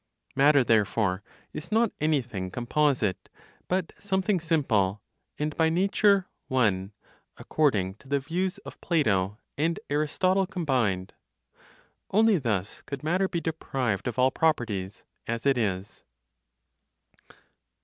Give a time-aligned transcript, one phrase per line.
[0.35, 1.21] Matter therefore
[1.53, 3.29] is not anything composite,
[3.67, 5.03] but something simple,
[5.37, 6.91] and by nature one
[7.37, 11.13] (according to the views of Plato and Aristotle combined).
[12.09, 16.03] Only thus could matter be deprived of all properties (as it is).